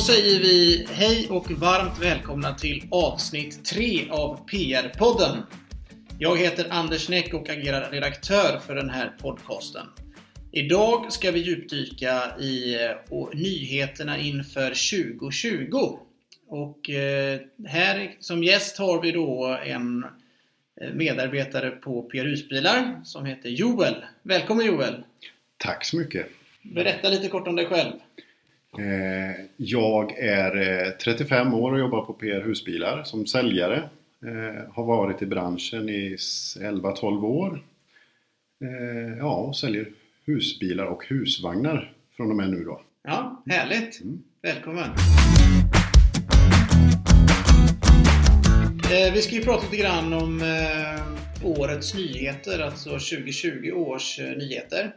[0.00, 5.42] säger vi hej och varmt välkomna till avsnitt 3 av PR-podden.
[6.18, 9.86] Jag heter Anders Näck och agerar redaktör för den här podcasten.
[10.52, 15.98] Idag ska vi djupdyka i eh, nyheterna inför 2020.
[16.48, 20.04] Och eh, här som gäst har vi då en
[20.80, 23.94] eh, medarbetare på PR Husbilar som heter Joel.
[24.22, 25.04] Välkommen Joel!
[25.56, 26.26] Tack så mycket!
[26.62, 27.92] Berätta lite kort om dig själv.
[29.56, 33.88] Jag är 35 år och jobbar på PR Husbilar som säljare.
[34.72, 37.62] Har varit i branschen i 11-12 år.
[39.18, 39.88] Ja, och säljer
[40.26, 42.80] husbilar och husvagnar från och med nu då.
[43.02, 44.00] Ja, härligt!
[44.00, 44.22] Mm.
[44.42, 44.90] Välkommen!
[48.90, 54.36] Eh, vi ska ju prata lite grann om eh, årets nyheter, alltså 2020 års eh,
[54.36, 54.94] nyheter.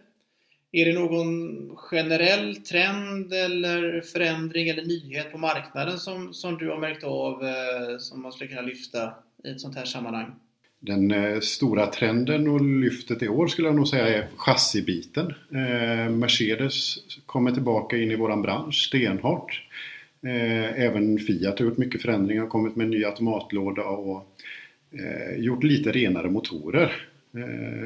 [0.75, 6.77] Är det någon generell trend eller förändring eller nyhet på marknaden som, som du har
[6.77, 10.31] märkt av eh, som man skulle kunna lyfta i ett sånt här sammanhang?
[10.79, 15.33] Den eh, stora trenden och lyftet i år skulle jag nog säga är chassibiten.
[15.51, 16.95] Eh, Mercedes
[17.25, 19.67] kommer tillbaka in i våran bransch stenhårt.
[20.25, 24.25] Eh, även Fiat har gjort mycket förändringar, kommit med en ny automatlåda och
[24.91, 27.07] eh, gjort lite renare motorer.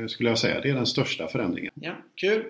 [0.08, 0.62] Skulle jag säga.
[0.62, 1.72] Det är den största förändringen.
[1.76, 2.44] Ja, kul!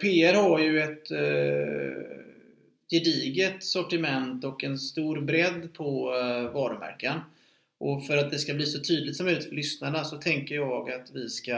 [0.00, 1.08] PR har ju ett
[2.90, 6.04] gediget sortiment och en stor bredd på
[6.54, 7.20] varumärken.
[7.78, 10.90] Och för att det ska bli så tydligt som möjligt för lyssnarna så tänker jag
[10.90, 11.52] att vi ska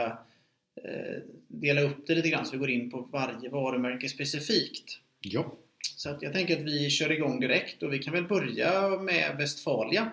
[0.83, 4.99] eh, dela upp det lite grann så vi går in på varje varumärke specifikt.
[5.19, 5.57] Ja.
[5.97, 9.37] Så att jag tänker att vi kör igång direkt och vi kan väl börja med
[9.37, 10.11] Westfalia.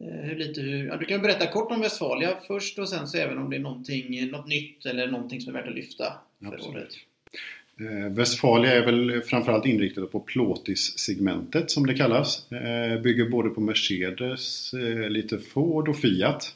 [0.00, 3.18] Eh, hur, lite hur, ja, du kan berätta kort om Westfalia först och sen så
[3.18, 6.54] även om det är någonting, något nytt eller någonting som är värt att lyfta för
[6.54, 6.76] Absolut.
[6.76, 6.96] året.
[7.80, 12.52] Eh, Westfalia är väl framförallt inriktat på plåtis-segmentet som det kallas.
[12.52, 16.54] Eh, bygger både på Mercedes, eh, lite Ford och Fiat.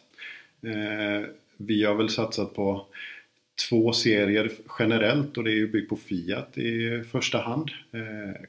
[1.56, 2.86] Vi har väl satsat på
[3.68, 7.70] två serier generellt och det är ju byggt på Fiat i första hand.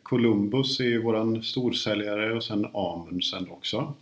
[0.03, 3.93] Columbus är ju våran storsäljare och sen Amundsen också.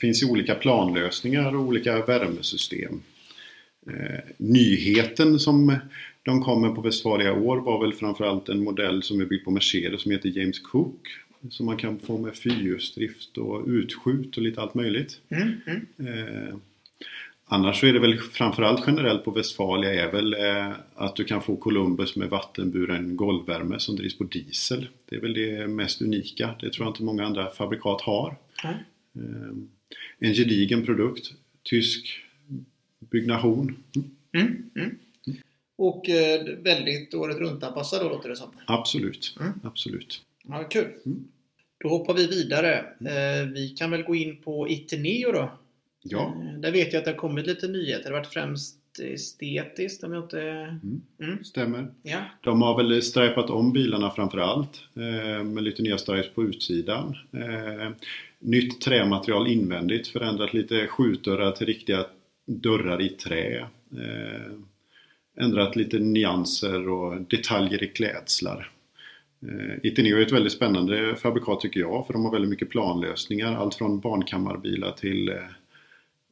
[0.00, 3.02] Finns ju olika planlösningar och olika värmesystem.
[4.36, 5.78] Nyheten som
[6.22, 10.02] de kommer på Westfalia år var väl framförallt en modell som är byggd på Mercedes
[10.02, 11.08] som heter James Cook.
[11.50, 15.20] Som man kan få med fyrhjulsdrift och utskjut och lite allt möjligt.
[15.28, 15.86] Mm, mm.
[15.98, 16.54] Eh,
[17.44, 21.42] annars så är det väl framförallt generellt på Westfalia är väl eh, att du kan
[21.42, 24.88] få Columbus med vattenburen golvvärme som drivs på diesel.
[25.08, 26.54] Det är väl det mest unika.
[26.60, 28.36] Det tror jag inte många andra fabrikat har.
[28.64, 28.76] Mm.
[29.16, 29.56] Eh,
[30.18, 31.32] en gedigen produkt.
[31.62, 32.20] Tysk
[33.10, 33.76] byggnation.
[34.32, 34.98] Mm, mm.
[35.76, 38.50] Och eh, väldigt året runt anpassad då låter det som.
[38.66, 39.52] Absolut, mm.
[39.64, 40.22] absolut.
[40.48, 40.92] Ja, kul.
[41.06, 41.28] Mm.
[41.78, 42.78] Då hoppar vi vidare.
[43.00, 45.58] Eh, vi kan väl gå in på Iteneo då.
[46.02, 46.42] Ja.
[46.58, 48.02] Där vet jag att det har kommit lite nyheter.
[48.02, 50.40] Det har varit främst estetiskt om jag inte...
[50.40, 51.02] Mm.
[51.22, 51.44] Mm.
[51.44, 51.88] Stämmer.
[52.02, 52.18] Ja.
[52.40, 54.82] De har väl stripat om bilarna framförallt
[55.44, 57.16] med lite nya stripes på utsidan.
[58.38, 62.06] Nytt trämaterial invändigt, förändrat lite skjutdörrar till riktiga
[62.46, 63.66] dörrar i trä
[65.40, 68.70] ändrat lite nyanser och detaljer i klädslar.
[69.42, 73.54] Eh, Itineo är ett väldigt spännande fabrikat tycker jag för de har väldigt mycket planlösningar.
[73.56, 75.34] Allt från barnkammarbilar till eh,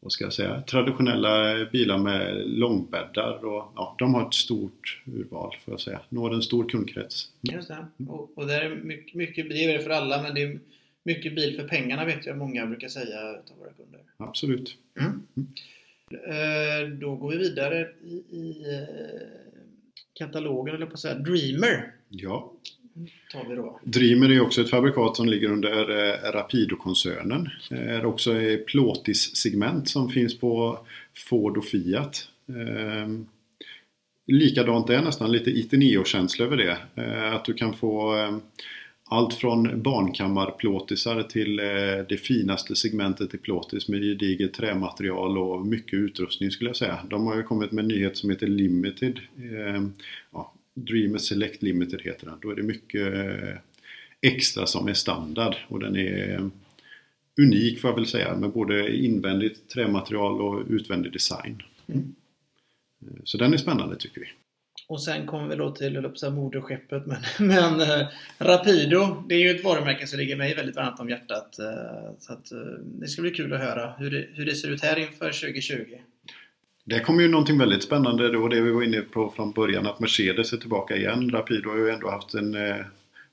[0.01, 3.45] vad ska jag säga, traditionella bilar med långbäddar.
[3.45, 6.01] Och, ja, de har ett stort urval för att säga.
[6.09, 7.29] Når en stor kundkrets.
[7.49, 7.57] Mm.
[7.57, 7.87] Just det.
[8.09, 10.61] Och, och det är mycket, mycket, det för alla men det är
[11.03, 14.01] mycket bil för pengarna vet jag många brukar säga av våra kunder.
[14.17, 14.77] Absolut.
[15.01, 15.23] Mm.
[15.37, 15.49] Mm.
[16.11, 19.27] Eh, då går vi vidare i, i eh,
[20.13, 21.93] katalogen, eller på att säga, Dreamer.
[22.09, 22.53] Ja.
[23.33, 23.81] Tar vi då.
[23.85, 27.49] Dreamer är också ett fabrikat som ligger under eh, Rapido-koncernen.
[27.71, 30.79] Det är också ett plåtis-segment som finns på
[31.29, 32.29] Ford och Fiat.
[32.49, 33.27] Ehm,
[34.27, 36.79] likadant är nästan lite Itineo-känsla över det.
[36.95, 38.15] Eh, att du kan få
[39.09, 41.57] allt från barnkammarplåtisar till
[42.09, 46.99] det finaste segmentet i plåtis med gediget trämaterial och mycket utrustning skulle jag säga.
[47.11, 49.21] De har ju kommit med en nyhet som heter Limited.
[49.39, 49.93] Ehm,
[50.33, 52.39] ja, Dreamer Select Limited heter den.
[52.43, 53.59] Då är det mycket eh,
[54.21, 56.51] extra som är standard och den är
[57.41, 61.63] unik får jag väl säga med både invändigt trämaterial och utvändig design.
[61.89, 62.15] Mm.
[63.25, 64.27] Så den är spännande tycker vi.
[64.89, 68.07] Och sen kommer vi då till, jag på moderskeppet, men, men eh,
[68.39, 71.59] Rapido, det är ju ett varumärke som ligger mig väldigt varmt om hjärtat.
[71.59, 74.69] Eh, så att, eh, det ska bli kul att höra hur det, hur det ser
[74.69, 75.99] ut här inför 2020.
[76.89, 78.31] Det kommer ju någonting väldigt spännande.
[78.31, 81.31] Det var det vi var inne på från början, att Mercedes är tillbaka igen.
[81.31, 82.77] Rapido har ju ändå haft en eh,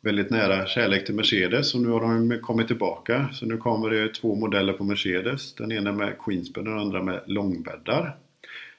[0.01, 3.29] väldigt nära kärlek till Mercedes och nu har de kommit tillbaka.
[3.33, 5.53] Så nu kommer det två modeller på Mercedes.
[5.53, 8.17] Den ena med Queensbed och den andra med långbäddar.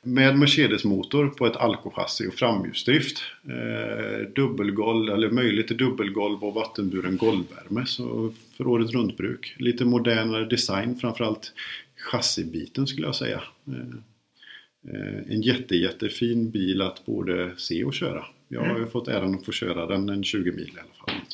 [0.03, 3.23] Med Mercedes-motor på ett alkochassi och framhjulsdrift.
[3.45, 7.87] Eh, dubbelgolv, eller möjligt till dubbelgolv och vattenburen golvvärme.
[7.87, 9.55] Så för året runt bruk.
[9.59, 11.53] Lite modernare design, framförallt
[11.97, 13.43] chassibiten skulle jag säga.
[13.67, 13.99] Eh,
[15.29, 18.25] en jätte, jättefin bil att både se och köra.
[18.49, 18.91] Jag har mm.
[18.91, 21.25] fått äran att få köra den en 20 mil i alla fall.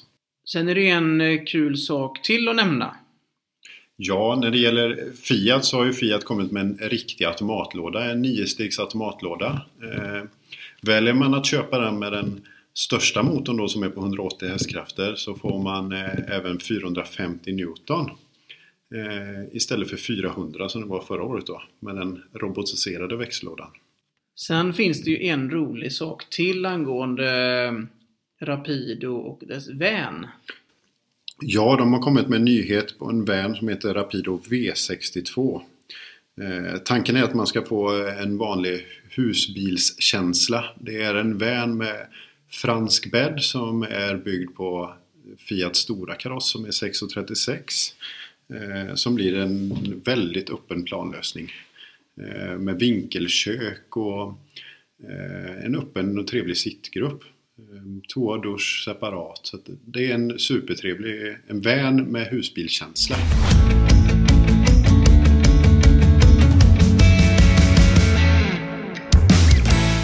[0.48, 2.94] Sen är det en eh, kul sak till att nämna.
[3.96, 8.24] Ja, när det gäller Fiat så har ju Fiat kommit med en riktig automatlåda, en
[8.24, 9.62] 9-stegs automatlåda.
[9.82, 10.22] Eh,
[10.82, 15.14] väljer man att köpa den med den största motorn då som är på 180 hästkrafter
[15.14, 18.10] så får man eh, även 450 Newton.
[18.94, 23.70] Eh, istället för 400 som det var förra året då med den robotiserade växellådan.
[24.36, 27.28] Sen finns det ju en rolig sak till angående
[27.64, 27.72] eh,
[28.46, 30.26] Rapido och dess van.
[31.40, 35.60] Ja, de har kommit med en nyhet på en van som heter Rapido V62.
[36.40, 40.64] Eh, tanken är att man ska få en vanlig husbilskänsla.
[40.80, 42.06] Det är en van med
[42.50, 44.94] fransk bädd som är byggd på
[45.38, 47.92] Fiat stora kaross som är 6,36.
[48.54, 49.72] Eh, som blir en
[50.04, 51.50] väldigt öppen planlösning.
[52.20, 54.28] Eh, med vinkelkök och
[55.08, 57.22] eh, en öppen och trevlig sittgrupp.
[57.58, 59.40] Eh, Toa och dusch separat.
[59.42, 63.16] Så det är en supertrevlig, en van med husbilkänsla.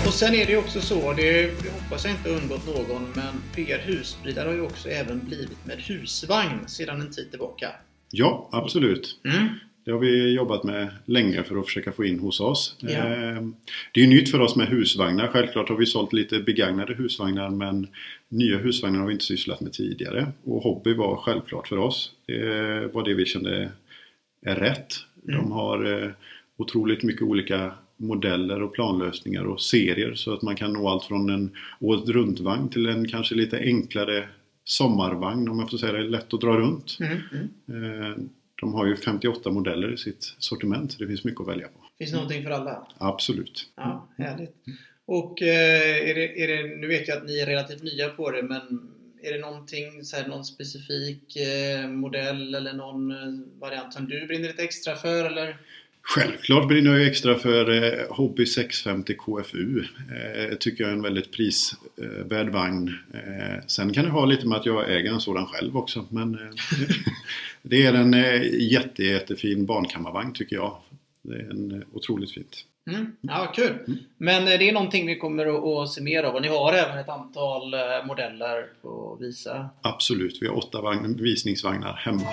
[0.06, 3.78] Och sen är det ju också så, det hoppas jag inte undgått någon, men PR
[3.78, 7.68] Husbilar har ju också även blivit med husvagn sedan en tid tillbaka.
[8.10, 9.20] Ja, absolut.
[9.24, 9.48] Mm.
[9.84, 12.76] Det har vi jobbat med länge för att försöka få in hos oss.
[12.80, 12.88] Ja.
[12.88, 13.42] Eh,
[13.92, 15.28] det är ju nytt för oss med husvagnar.
[15.28, 17.86] Självklart har vi sålt lite begagnade husvagnar men
[18.28, 20.32] nya husvagnar har vi inte sysslat med tidigare.
[20.44, 22.12] Och hobby var självklart för oss.
[22.26, 23.70] Det var det vi kände
[24.42, 24.94] är rätt.
[25.28, 25.40] Mm.
[25.40, 26.10] De har eh,
[26.56, 31.30] otroligt mycket olika modeller och planlösningar och serier så att man kan nå allt från
[31.30, 31.50] en
[31.80, 34.28] året runtvagn till en kanske lite enklare
[34.66, 36.98] sommarvagn om jag får säga det, lätt att dra runt.
[37.00, 37.18] Mm,
[37.68, 38.02] mm.
[38.02, 38.16] Eh,
[38.60, 41.80] de har ju 58 modeller i sitt sortiment så det finns mycket att välja på.
[41.98, 42.86] Finns det någonting för alla?
[42.98, 43.68] Absolut.
[43.76, 44.54] Ja, härligt.
[45.06, 48.30] Och eh, är det, är det, nu vet jag att ni är relativt nya på
[48.30, 48.92] det men
[49.22, 53.12] är det någonting, så här, någon specifik eh, modell eller någon
[53.58, 55.56] variant som du brinner lite extra för eller?
[56.08, 59.80] Självklart brinner jag extra för eh, Hobby 650 KFU.
[59.80, 62.98] Eh, tycker jag är en väldigt prisvärd vagn.
[63.14, 66.06] Eh, sen kan det ha lite med att jag äger en sådan själv också.
[66.10, 66.40] Men eh,
[67.62, 68.42] det är en eh,
[68.72, 70.76] jätte, jättefin barnkammarvagn tycker jag.
[71.22, 72.64] Det är en eh, otroligt fint.
[72.90, 73.12] Mm.
[73.20, 73.78] Ja, kul!
[73.86, 73.98] Mm.
[74.18, 76.98] Men eh, det är någonting vi kommer att se mer av och ni har även
[76.98, 79.68] ett antal eh, modeller att visa?
[79.82, 82.28] Absolut, vi har åtta vagn, visningsvagnar hemma.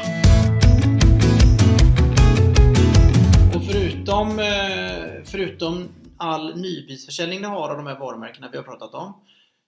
[4.13, 5.87] Förutom, eh, förutom
[6.17, 9.13] all nybilsförsäljning ni har av de här varumärkena vi har pratat om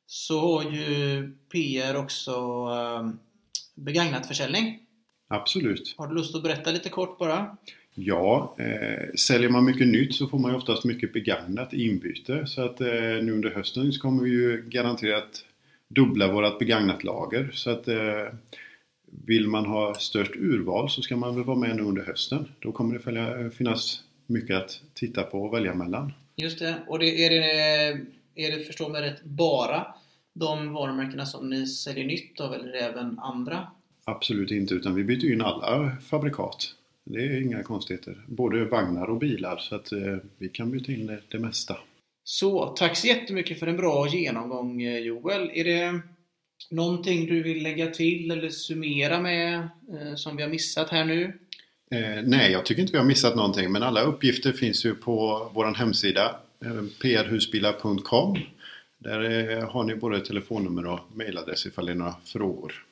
[0.08, 3.10] så har ju PR också eh,
[3.76, 4.80] begagnat försäljning.
[5.28, 5.96] Absolut.
[5.98, 7.58] Har du lust att berätta lite kort bara?
[7.94, 12.48] Ja, eh, säljer man mycket nytt så får man ju oftast mycket begagnat inbyte.
[12.48, 12.88] Så att eh,
[13.22, 15.46] nu under hösten så kommer vi ju garanterat
[15.88, 17.52] dubbla vårat begagnat lager.
[17.54, 18.28] Så att eh,
[19.26, 22.48] vill man ha störst urval så ska man väl vara med nu under hösten.
[22.60, 26.14] Då kommer det följa, finnas mycket att titta på och välja mellan.
[26.36, 26.76] Just det.
[26.88, 28.06] Och det, är, det,
[28.36, 29.88] är det, förstå mig rätt, bara
[30.34, 33.68] de varumärkena som ni säljer nytt av eller även andra?
[34.04, 36.76] Absolut inte, utan vi byter in alla fabrikat.
[37.04, 38.26] Det är inga konstigheter.
[38.28, 41.78] Både vagnar och bilar, så att eh, vi kan byta in det, det mesta.
[42.24, 45.52] Så, tack så jättemycket för en bra genomgång eh, Joel.
[45.54, 46.02] Är det
[46.72, 49.56] någonting du vill lägga till eller summera med
[49.94, 51.40] eh, som vi har missat här nu?
[51.92, 55.50] Eh, nej, jag tycker inte vi har missat någonting men alla uppgifter finns ju på
[55.54, 58.40] vår hemsida eh, prhusbilar.com
[58.98, 62.86] Där eh, har ni både telefonnummer och mailadress ifall det är några frågor.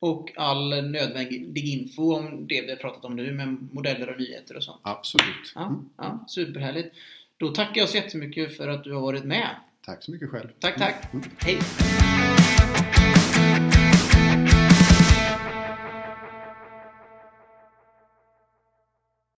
[0.00, 4.56] Och all nödvändig info om det vi har pratat om nu med modeller och nyheter
[4.56, 4.80] och sånt.
[4.82, 5.52] Absolut.
[5.54, 6.94] Ja, ja, superhärligt.
[7.36, 9.48] Då tackar jag så jättemycket för att du har varit med.
[9.86, 10.48] Tack så mycket själv.
[10.60, 11.14] Tack, tack.
[11.14, 11.24] Mm.
[11.38, 11.58] Hej.